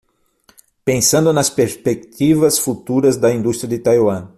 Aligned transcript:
Pensando 0.89 1.31
nas 1.31 1.51
perspectivas 1.51 2.57
futuras 2.57 3.17
da 3.17 3.31
indústria 3.31 3.69
de 3.69 3.77
Taiwan 3.83 4.27